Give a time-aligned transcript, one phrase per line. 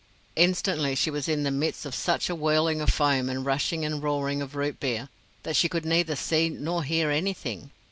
[0.35, 4.01] Instantly she was in the midst of such a whirling of foam and rushing and
[4.01, 5.09] roaring of rootbeer
[5.43, 7.69] that she could neither see nor hear anything.